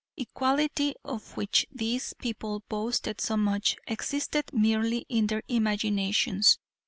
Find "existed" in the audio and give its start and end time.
3.85-4.45